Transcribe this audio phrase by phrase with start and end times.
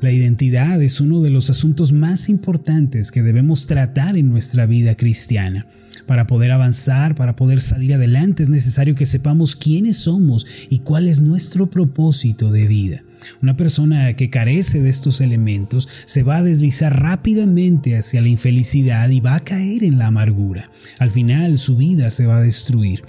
[0.00, 4.94] La identidad es uno de los asuntos más importantes que debemos tratar en nuestra vida
[4.94, 5.66] cristiana.
[6.06, 11.08] Para poder avanzar, para poder salir adelante, es necesario que sepamos quiénes somos y cuál
[11.08, 13.02] es nuestro propósito de vida.
[13.42, 19.08] Una persona que carece de estos elementos se va a deslizar rápidamente hacia la infelicidad
[19.08, 20.70] y va a caer en la amargura.
[21.00, 23.02] Al final su vida se va a destruir.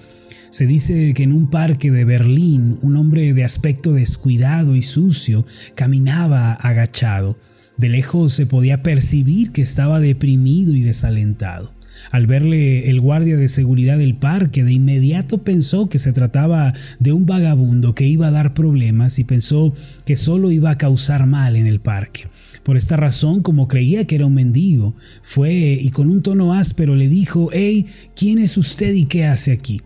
[0.49, 5.45] Se dice que en un parque de Berlín un hombre de aspecto descuidado y sucio
[5.75, 7.37] caminaba agachado.
[7.77, 11.73] De lejos se podía percibir que estaba deprimido y desalentado.
[12.11, 17.13] Al verle el guardia de seguridad del parque, de inmediato pensó que se trataba de
[17.13, 19.73] un vagabundo que iba a dar problemas y pensó
[20.05, 22.27] que solo iba a causar mal en el parque.
[22.63, 26.95] Por esta razón, como creía que era un mendigo, fue y con un tono áspero
[26.95, 27.85] le dijo, Hey,
[28.15, 29.81] ¿quién es usted y qué hace aquí?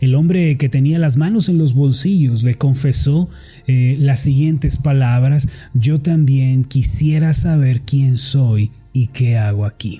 [0.00, 3.28] El hombre que tenía las manos en los bolsillos le confesó
[3.66, 9.98] eh, las siguientes palabras, yo también quisiera saber quién soy y qué hago aquí.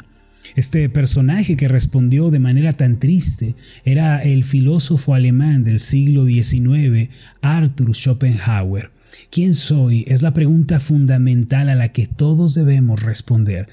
[0.55, 7.11] Este personaje que respondió de manera tan triste era el filósofo alemán del siglo XIX,
[7.43, 8.91] Arthur Schopenhauer.
[9.31, 10.05] ¿Quién soy?
[10.07, 13.69] Es la pregunta fundamental a la que todos debemos responder.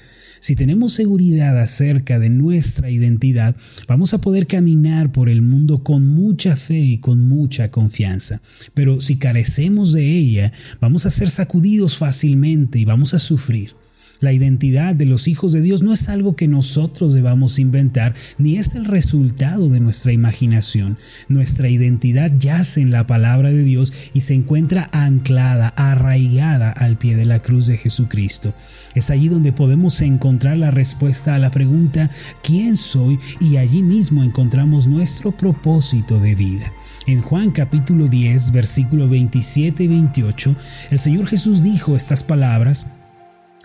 [0.46, 3.56] Si tenemos seguridad acerca de nuestra identidad,
[3.88, 8.40] vamos a poder caminar por el mundo con mucha fe y con mucha confianza.
[8.72, 13.72] Pero si carecemos de ella, vamos a ser sacudidos fácilmente y vamos a sufrir.
[14.20, 18.56] La identidad de los hijos de Dios no es algo que nosotros debamos inventar, ni
[18.56, 20.98] es el resultado de nuestra imaginación.
[21.28, 27.16] Nuestra identidad yace en la palabra de Dios y se encuentra anclada, arraigada al pie
[27.16, 28.54] de la cruz de Jesucristo.
[28.94, 32.10] Es allí donde podemos encontrar la respuesta a la pregunta
[32.42, 33.18] ¿quién soy?
[33.40, 36.72] y allí mismo encontramos nuestro propósito de vida.
[37.06, 40.56] En Juan capítulo 10, versículo 27 y 28,
[40.90, 42.88] el Señor Jesús dijo estas palabras,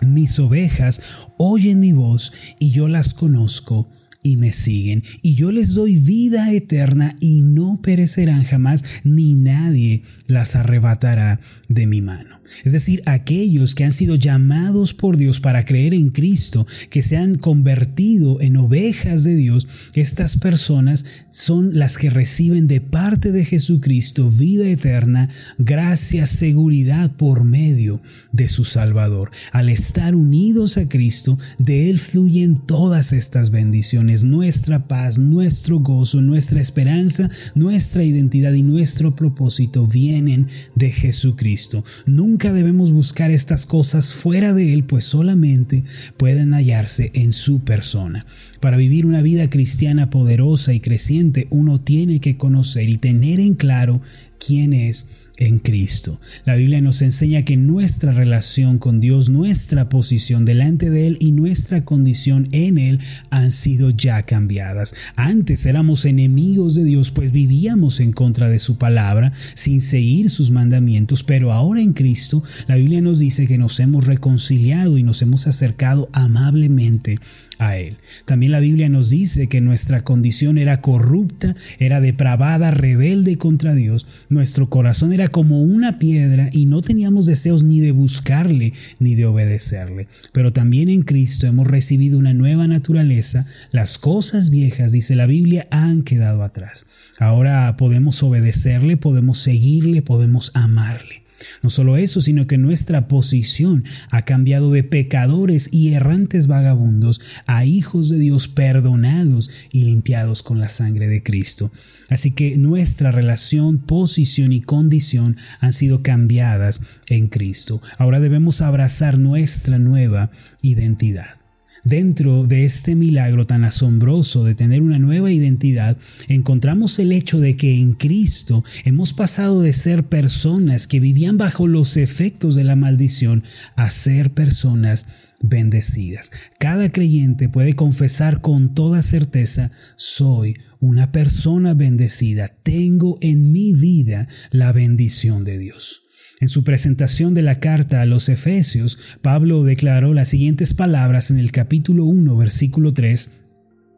[0.06, 1.00] mis ovejas
[1.38, 3.88] oyen mi voz y yo las conozco
[4.24, 10.02] y me siguen, y yo les doy vida eterna y no perecerán jamás, ni nadie
[10.26, 12.40] las arrebatará de mi mano.
[12.64, 17.16] Es decir, aquellos que han sido llamados por Dios para creer en Cristo, que se
[17.16, 23.44] han convertido en ovejas de Dios, estas personas son las que reciben de parte de
[23.44, 25.28] Jesucristo vida eterna,
[25.58, 29.30] gracia, seguridad por medio de su Salvador.
[29.50, 36.20] Al estar unidos a Cristo, de Él fluyen todas estas bendiciones nuestra paz, nuestro gozo,
[36.20, 41.82] nuestra esperanza, nuestra identidad y nuestro propósito vienen de Jesucristo.
[42.04, 45.84] Nunca debemos buscar estas cosas fuera de Él, pues solamente
[46.18, 48.26] pueden hallarse en su persona.
[48.60, 53.54] Para vivir una vida cristiana poderosa y creciente, uno tiene que conocer y tener en
[53.54, 54.02] claro
[54.38, 56.20] quién es en Cristo.
[56.44, 61.32] La Biblia nos enseña que nuestra relación con Dios, nuestra posición delante de Él y
[61.32, 63.00] nuestra condición en Él
[63.30, 64.94] han sido ya cambiadas.
[65.16, 70.50] Antes éramos enemigos de Dios, pues vivíamos en contra de su palabra, sin seguir sus
[70.50, 75.22] mandamientos, pero ahora en Cristo la Biblia nos dice que nos hemos reconciliado y nos
[75.22, 77.18] hemos acercado amablemente
[77.58, 77.96] a Él.
[78.24, 84.26] También la Biblia nos dice que nuestra condición era corrupta, era depravada, rebelde contra Dios,
[84.28, 89.26] nuestro corazón era como una piedra y no teníamos deseos ni de buscarle ni de
[89.26, 90.06] obedecerle.
[90.32, 93.46] Pero también en Cristo hemos recibido una nueva naturaleza.
[93.72, 96.86] Las cosas viejas, dice la Biblia, han quedado atrás.
[97.18, 101.21] Ahora podemos obedecerle, podemos seguirle, podemos amarle.
[101.62, 107.64] No solo eso, sino que nuestra posición ha cambiado de pecadores y errantes vagabundos a
[107.64, 111.72] hijos de Dios perdonados y limpiados con la sangre de Cristo.
[112.08, 117.80] Así que nuestra relación, posición y condición han sido cambiadas en Cristo.
[117.98, 120.30] Ahora debemos abrazar nuestra nueva
[120.62, 121.41] identidad.
[121.84, 125.96] Dentro de este milagro tan asombroso de tener una nueva identidad,
[126.28, 131.66] encontramos el hecho de que en Cristo hemos pasado de ser personas que vivían bajo
[131.66, 133.42] los efectos de la maldición
[133.74, 136.30] a ser personas bendecidas.
[136.60, 144.28] Cada creyente puede confesar con toda certeza, soy una persona bendecida, tengo en mi vida
[144.52, 146.01] la bendición de Dios.
[146.42, 151.38] En su presentación de la carta a los Efesios, Pablo declaró las siguientes palabras en
[151.38, 153.30] el capítulo 1, versículo 3.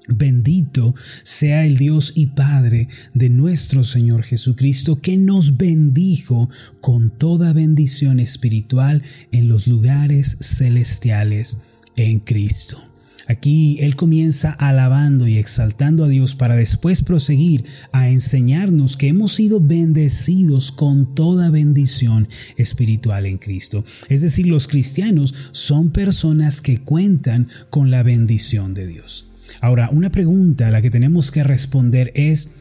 [0.08, 6.50] Bendito sea el Dios y Padre de nuestro Señor Jesucristo, que nos bendijo
[6.82, 9.00] con toda bendición espiritual
[9.32, 11.62] en los lugares celestiales
[11.96, 12.93] en Cristo.
[13.26, 19.34] Aquí él comienza alabando y exaltando a Dios para después proseguir a enseñarnos que hemos
[19.34, 23.84] sido bendecidos con toda bendición espiritual en Cristo.
[24.08, 29.26] Es decir, los cristianos son personas que cuentan con la bendición de Dios.
[29.60, 32.52] Ahora, una pregunta a la que tenemos que responder es,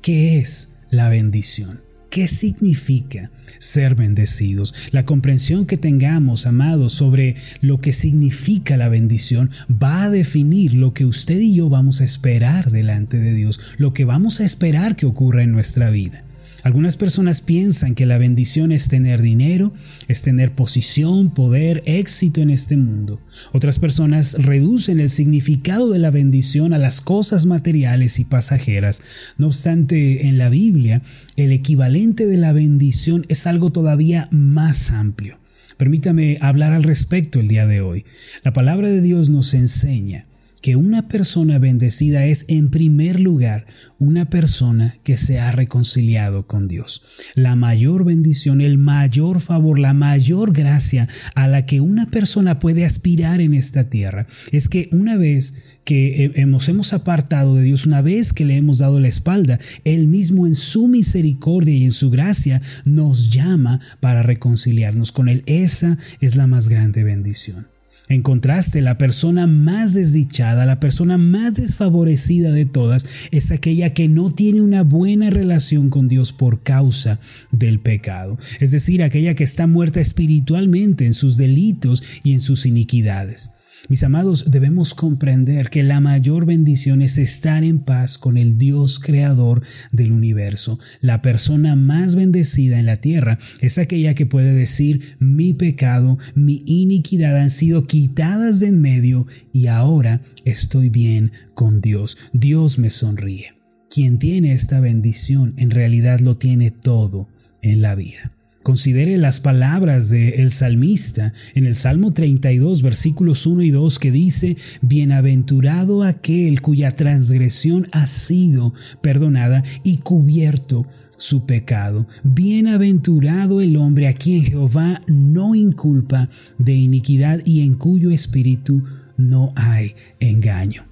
[0.00, 1.80] ¿qué es la bendición?
[2.12, 4.74] ¿Qué significa ser bendecidos?
[4.90, 9.50] La comprensión que tengamos, amados, sobre lo que significa la bendición
[9.82, 13.94] va a definir lo que usted y yo vamos a esperar delante de Dios, lo
[13.94, 16.22] que vamos a esperar que ocurra en nuestra vida.
[16.62, 19.72] Algunas personas piensan que la bendición es tener dinero,
[20.06, 23.20] es tener posición, poder, éxito en este mundo.
[23.52, 29.02] Otras personas reducen el significado de la bendición a las cosas materiales y pasajeras.
[29.38, 31.02] No obstante, en la Biblia,
[31.36, 35.38] el equivalente de la bendición es algo todavía más amplio.
[35.76, 38.04] Permítame hablar al respecto el día de hoy.
[38.44, 40.26] La palabra de Dios nos enseña
[40.62, 43.66] que una persona bendecida es en primer lugar
[43.98, 47.02] una persona que se ha reconciliado con Dios.
[47.34, 52.84] La mayor bendición, el mayor favor, la mayor gracia a la que una persona puede
[52.86, 58.00] aspirar en esta tierra es que una vez que nos hemos apartado de Dios, una
[58.00, 62.10] vez que le hemos dado la espalda, Él mismo en su misericordia y en su
[62.10, 65.42] gracia nos llama para reconciliarnos con Él.
[65.46, 67.71] Esa es la más grande bendición.
[68.08, 74.08] En contraste, la persona más desdichada, la persona más desfavorecida de todas, es aquella que
[74.08, 77.20] no tiene una buena relación con Dios por causa
[77.52, 78.38] del pecado.
[78.60, 83.51] Es decir, aquella que está muerta espiritualmente en sus delitos y en sus iniquidades.
[83.88, 88.98] Mis amados, debemos comprender que la mayor bendición es estar en paz con el Dios
[88.98, 90.78] creador del universo.
[91.00, 96.62] La persona más bendecida en la tierra es aquella que puede decir, mi pecado, mi
[96.66, 102.16] iniquidad han sido quitadas de en medio y ahora estoy bien con Dios.
[102.32, 103.54] Dios me sonríe.
[103.90, 107.28] Quien tiene esta bendición en realidad lo tiene todo
[107.60, 108.32] en la vida.
[108.62, 114.56] Considere las palabras del salmista en el Salmo 32, versículos 1 y 2, que dice,
[114.82, 120.86] Bienaventurado aquel cuya transgresión ha sido perdonada y cubierto
[121.16, 122.06] su pecado.
[122.22, 128.84] Bienaventurado el hombre a quien Jehová no inculpa de iniquidad y en cuyo espíritu
[129.16, 130.91] no hay engaño.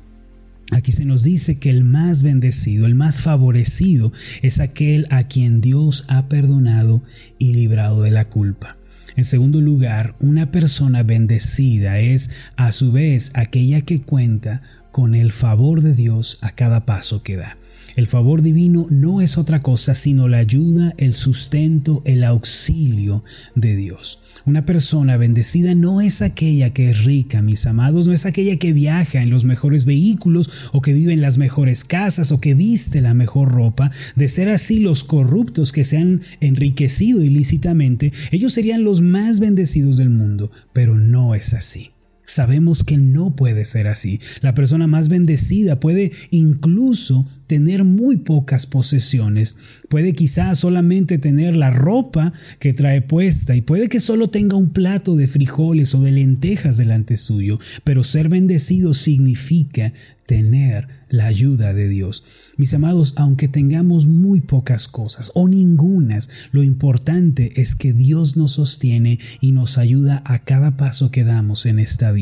[0.73, 4.13] Aquí se nos dice que el más bendecido, el más favorecido
[4.43, 7.03] es aquel a quien Dios ha perdonado
[7.39, 8.77] y librado de la culpa.
[9.17, 14.63] En segundo lugar, una persona bendecida es a su vez aquella que cuenta
[14.93, 17.57] con el favor de Dios a cada paso que da.
[17.97, 23.77] El favor divino no es otra cosa sino la ayuda, el sustento, el auxilio de
[23.77, 24.21] Dios.
[24.45, 28.73] Una persona bendecida no es aquella que es rica, mis amados, no es aquella que
[28.73, 33.01] viaja en los mejores vehículos o que vive en las mejores casas o que viste
[33.01, 33.91] la mejor ropa.
[34.17, 39.97] De ser así, los corruptos que se han enriquecido ilícitamente, ellos serían los más bendecidos
[39.97, 41.91] del mundo, pero no es así.
[42.31, 44.21] Sabemos que no puede ser así.
[44.41, 49.57] La persona más bendecida puede incluso tener muy pocas posesiones.
[49.89, 54.71] Puede quizás solamente tener la ropa que trae puesta y puede que solo tenga un
[54.71, 57.59] plato de frijoles o de lentejas delante suyo.
[57.83, 59.93] Pero ser bendecido significa
[60.27, 62.23] tener la ayuda de Dios.
[62.57, 68.53] Mis amados, aunque tengamos muy pocas cosas o ningunas, lo importante es que Dios nos
[68.53, 72.20] sostiene y nos ayuda a cada paso que damos en esta vida.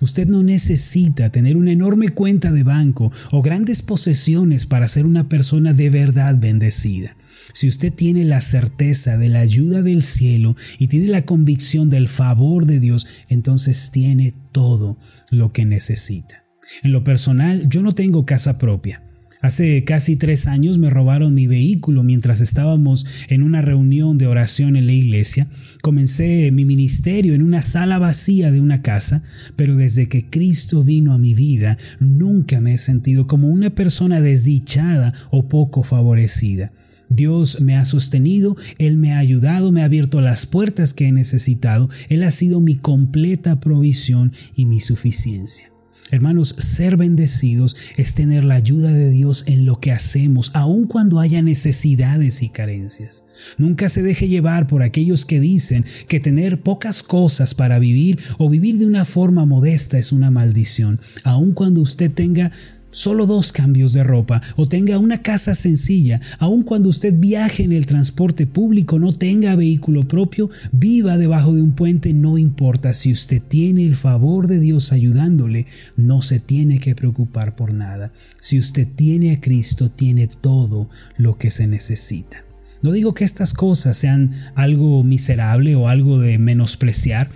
[0.00, 5.28] Usted no necesita tener una enorme cuenta de banco o grandes posesiones para ser una
[5.28, 7.16] persona de verdad bendecida.
[7.52, 12.08] Si usted tiene la certeza de la ayuda del cielo y tiene la convicción del
[12.08, 14.98] favor de Dios, entonces tiene todo
[15.30, 16.44] lo que necesita.
[16.82, 19.07] En lo personal, yo no tengo casa propia.
[19.40, 24.74] Hace casi tres años me robaron mi vehículo mientras estábamos en una reunión de oración
[24.74, 25.46] en la iglesia.
[25.80, 29.22] Comencé mi ministerio en una sala vacía de una casa,
[29.54, 34.20] pero desde que Cristo vino a mi vida nunca me he sentido como una persona
[34.20, 36.72] desdichada o poco favorecida.
[37.08, 41.12] Dios me ha sostenido, Él me ha ayudado, me ha abierto las puertas que he
[41.12, 45.77] necesitado, Él ha sido mi completa provisión y mi suficiencia.
[46.10, 51.20] Hermanos, ser bendecidos es tener la ayuda de Dios en lo que hacemos, aun cuando
[51.20, 53.24] haya necesidades y carencias.
[53.58, 58.48] Nunca se deje llevar por aquellos que dicen que tener pocas cosas para vivir o
[58.48, 62.50] vivir de una forma modesta es una maldición, aun cuando usted tenga
[62.98, 67.72] solo dos cambios de ropa o tenga una casa sencilla, aun cuando usted viaje en
[67.72, 73.12] el transporte público, no tenga vehículo propio, viva debajo de un puente, no importa si
[73.12, 78.12] usted tiene el favor de Dios ayudándole, no se tiene que preocupar por nada.
[78.40, 82.44] Si usted tiene a Cristo, tiene todo lo que se necesita.
[82.82, 87.28] No digo que estas cosas sean algo miserable o algo de menospreciar,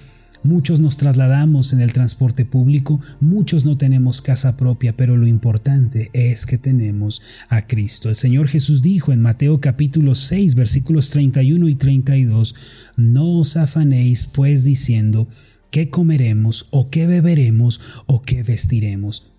[0.44, 6.10] Muchos nos trasladamos en el transporte público, muchos no tenemos casa propia, pero lo importante
[6.12, 8.08] es que tenemos a Cristo.
[8.08, 12.56] El Señor Jesús dijo en Mateo capítulo 6 versículos 31 y 32,
[12.96, 15.28] No os afanéis pues diciendo,
[15.70, 19.31] ¿qué comeremos o qué beberemos o qué vestiremos?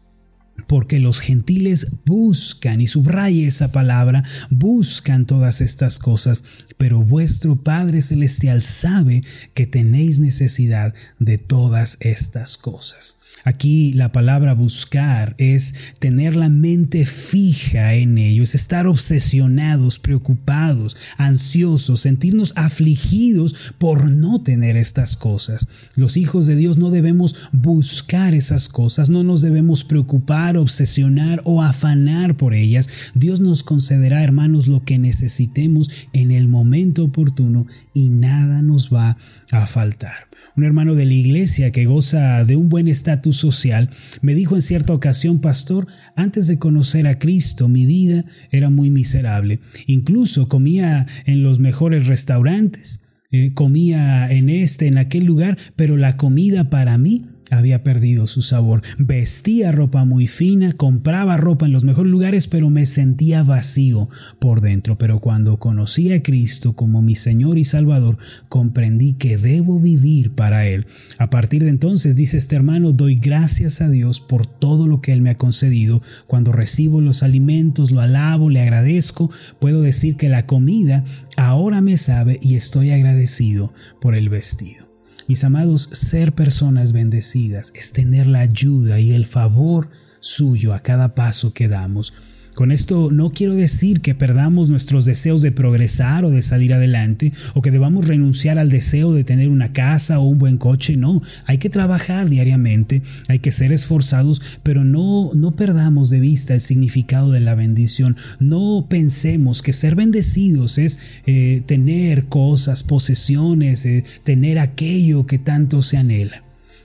[0.68, 6.44] Porque los gentiles buscan, y subraye esa palabra, buscan todas estas cosas,
[6.78, 9.22] pero vuestro Padre Celestial sabe
[9.54, 13.20] que tenéis necesidad de todas estas cosas.
[13.46, 22.02] Aquí la palabra buscar es tener la mente fija en ellos, estar obsesionados, preocupados, ansiosos,
[22.02, 25.68] sentirnos afligidos por no tener estas cosas.
[25.96, 31.62] Los hijos de Dios no debemos buscar esas cosas, no nos debemos preocupar, obsesionar o
[31.62, 33.12] afanar por ellas.
[33.16, 39.18] Dios nos concederá, hermanos, lo que necesitemos en el momento oportuno y nada nos va
[39.52, 40.28] a faltar.
[40.56, 43.90] Un hermano de la iglesia que goza de un buen estatus social
[44.22, 48.90] me dijo en cierta ocasión, pastor, antes de conocer a Cristo mi vida era muy
[48.90, 49.60] miserable.
[49.88, 56.18] Incluso comía en los mejores restaurantes, eh, comía en este, en aquel lugar, pero la
[56.18, 57.26] comida para mí
[57.58, 58.82] había perdido su sabor.
[58.98, 64.62] Vestía ropa muy fina, compraba ropa en los mejores lugares, pero me sentía vacío por
[64.62, 64.98] dentro.
[64.98, 68.18] Pero cuando conocí a Cristo como mi Señor y Salvador,
[68.50, 70.86] comprendí que debo vivir para Él.
[71.18, 75.14] A partir de entonces, dice este hermano, doy gracias a Dios por todo lo que
[75.14, 76.02] Él me ha concedido.
[76.28, 79.30] Cuando recibo los alimentos, lo alabo, le agradezco,
[79.60, 81.04] puedo decir que la comida
[81.38, 84.93] ahora me sabe y estoy agradecido por el vestido.
[85.28, 89.90] Mis amados, ser personas bendecidas es tener la ayuda y el favor
[90.20, 92.14] suyo a cada paso que damos.
[92.56, 97.34] Con esto no quiero decir que perdamos nuestros deseos de progresar o de salir adelante
[97.54, 101.22] o que debamos renunciar al deseo de tener una casa o un buen coche, no,
[101.46, 106.62] hay que trabajar diariamente, hay que ser esforzados, pero no no perdamos de vista el
[106.62, 108.18] significado de la bendición.
[108.40, 115.82] No pensemos que ser bendecidos es eh, tener cosas, posesiones, eh, tener aquello que tanto
[115.82, 116.44] se anhela.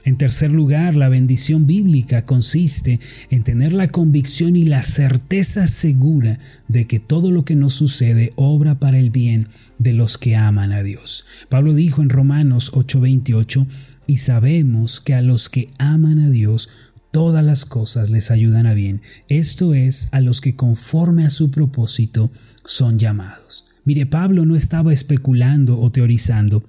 [0.09, 2.99] En tercer lugar, la bendición bíblica consiste
[3.29, 8.31] en tener la convicción y la certeza segura de que todo lo que nos sucede
[8.35, 11.27] obra para el bien de los que aman a Dios.
[11.51, 13.67] Pablo dijo en Romanos 8:28,
[14.07, 16.71] y sabemos que a los que aman a Dios,
[17.11, 19.03] todas las cosas les ayudan a bien.
[19.29, 22.33] Esto es, a los que conforme a su propósito
[22.65, 23.67] son llamados.
[23.85, 26.65] Mire, Pablo no estaba especulando o teorizando,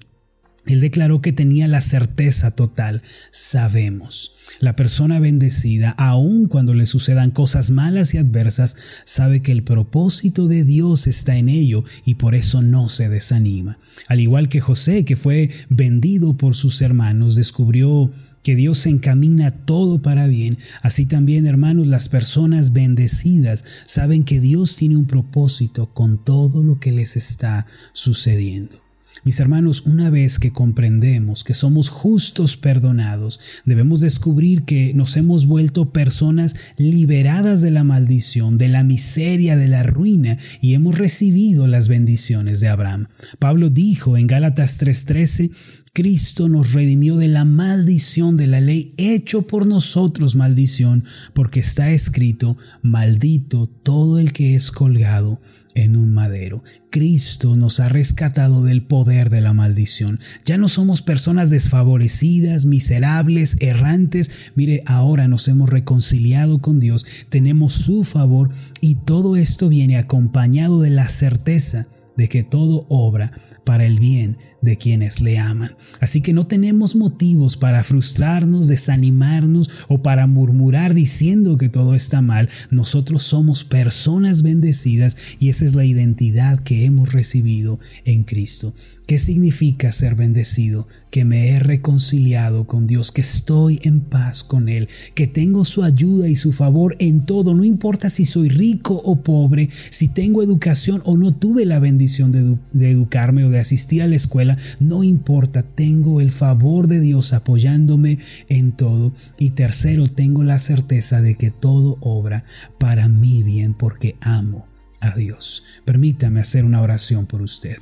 [0.66, 3.02] él declaró que tenía la certeza total.
[3.30, 4.32] Sabemos.
[4.58, 10.48] La persona bendecida, aun cuando le sucedan cosas malas y adversas, sabe que el propósito
[10.48, 13.78] de Dios está en ello y por eso no se desanima.
[14.06, 18.12] Al igual que José, que fue vendido por sus hermanos, descubrió
[18.42, 20.58] que Dios se encamina todo para bien.
[20.82, 26.80] Así también, hermanos, las personas bendecidas saben que Dios tiene un propósito con todo lo
[26.80, 28.89] que les está sucediendo.
[29.22, 35.46] Mis hermanos, una vez que comprendemos que somos justos perdonados, debemos descubrir que nos hemos
[35.46, 41.66] vuelto personas liberadas de la maldición, de la miseria, de la ruina y hemos recibido
[41.66, 43.08] las bendiciones de Abraham.
[43.38, 45.50] Pablo dijo en Gálatas 3:13,
[45.92, 51.04] Cristo nos redimió de la maldición de la ley, hecho por nosotros maldición,
[51.34, 55.40] porque está escrito, maldito todo el que es colgado
[55.74, 56.62] en un madero.
[56.90, 60.20] Cristo nos ha rescatado del poder de la maldición.
[60.44, 64.52] Ya no somos personas desfavorecidas, miserables, errantes.
[64.54, 70.80] Mire, ahora nos hemos reconciliado con Dios, tenemos su favor y todo esto viene acompañado
[70.80, 73.32] de la certeza de que todo obra
[73.64, 75.76] para el bien de quienes le aman.
[76.00, 82.20] Así que no tenemos motivos para frustrarnos, desanimarnos o para murmurar diciendo que todo está
[82.20, 82.48] mal.
[82.70, 88.74] Nosotros somos personas bendecidas y esa es la identidad que hemos recibido en Cristo.
[89.10, 90.86] ¿Qué significa ser bendecido?
[91.10, 95.82] Que me he reconciliado con Dios, que estoy en paz con Él, que tengo su
[95.82, 100.44] ayuda y su favor en todo, no importa si soy rico o pobre, si tengo
[100.44, 104.56] educación o no tuve la bendición de, de, educarme o de asistir a la escuela,
[104.78, 108.16] no importa, tengo el favor de Dios apoyándome
[108.48, 109.12] en todo.
[109.40, 112.44] Y tercero, tengo la certeza de que todo obra
[112.78, 114.68] para mi bien porque amo
[115.00, 115.64] a Dios.
[115.84, 117.78] Permítame hacer una oración por usted.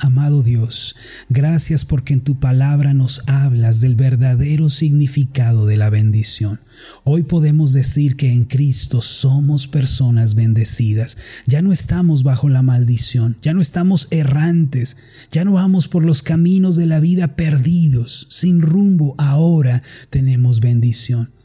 [0.00, 0.96] Amado Dios,
[1.28, 6.60] gracias porque en tu palabra nos hablas del verdadero significado de la bendición.
[7.04, 11.16] Hoy podemos decir que en Cristo somos personas bendecidas.
[11.46, 14.96] Ya no estamos bajo la maldición, ya no estamos errantes,
[15.30, 19.14] ya no vamos por los caminos de la vida perdidos, sin rumbo.
[19.18, 21.35] Ahora tenemos bendición.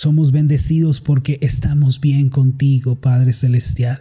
[0.00, 3.98] Somos bendecidos porque estamos bien contigo, Padre Celestial.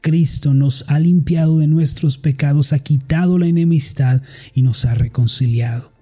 [0.00, 4.20] Cristo nos ha limpiado de nuestros pecados, ha quitado la enemistad
[4.54, 5.92] y nos ha reconciliado.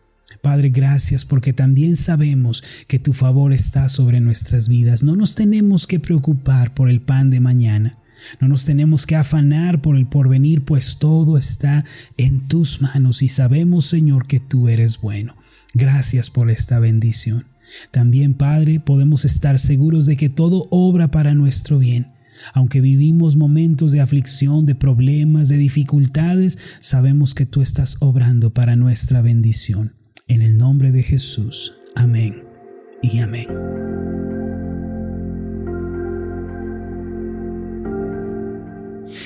[0.41, 5.03] Padre, gracias porque también sabemos que tu favor está sobre nuestras vidas.
[5.03, 7.99] No nos tenemos que preocupar por el pan de mañana.
[8.41, 11.85] No nos tenemos que afanar por el porvenir, pues todo está
[12.17, 15.37] en tus manos y sabemos, Señor, que tú eres bueno.
[15.75, 17.45] Gracias por esta bendición.
[17.91, 22.15] También, Padre, podemos estar seguros de que todo obra para nuestro bien
[22.53, 28.77] aunque vivimos momentos de aflicción, de problemas, de dificultades, sabemos que tú estás obrando para
[28.77, 29.95] nuestra bendición.
[30.27, 31.75] En el nombre de Jesús.
[31.95, 32.45] Amén
[33.03, 33.47] y amén.